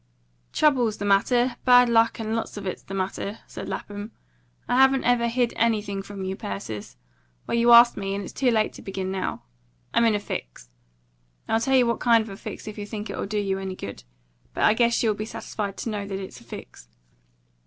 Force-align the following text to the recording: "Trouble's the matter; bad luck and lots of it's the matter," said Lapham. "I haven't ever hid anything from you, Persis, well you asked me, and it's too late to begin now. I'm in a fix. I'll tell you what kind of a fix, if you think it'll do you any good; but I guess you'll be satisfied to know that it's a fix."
"Trouble's 0.51 0.97
the 0.97 1.05
matter; 1.05 1.57
bad 1.63 1.87
luck 1.87 2.17
and 2.17 2.35
lots 2.35 2.57
of 2.57 2.65
it's 2.65 2.81
the 2.81 2.95
matter," 2.95 3.37
said 3.45 3.69
Lapham. 3.69 4.11
"I 4.67 4.75
haven't 4.77 5.03
ever 5.03 5.27
hid 5.27 5.53
anything 5.55 6.01
from 6.01 6.23
you, 6.25 6.35
Persis, 6.35 6.97
well 7.45 7.55
you 7.55 7.71
asked 7.71 7.97
me, 7.97 8.15
and 8.15 8.23
it's 8.23 8.33
too 8.33 8.49
late 8.49 8.73
to 8.73 8.81
begin 8.81 9.11
now. 9.11 9.43
I'm 9.93 10.05
in 10.05 10.15
a 10.15 10.19
fix. 10.19 10.71
I'll 11.47 11.59
tell 11.59 11.75
you 11.77 11.85
what 11.85 11.99
kind 11.99 12.23
of 12.23 12.29
a 12.29 12.35
fix, 12.35 12.67
if 12.67 12.79
you 12.79 12.85
think 12.87 13.11
it'll 13.11 13.27
do 13.27 13.37
you 13.37 13.59
any 13.59 13.75
good; 13.75 14.03
but 14.55 14.63
I 14.63 14.73
guess 14.73 15.03
you'll 15.03 15.13
be 15.13 15.23
satisfied 15.25 15.77
to 15.77 15.91
know 15.91 16.07
that 16.07 16.19
it's 16.19 16.41
a 16.41 16.43
fix." 16.43 16.87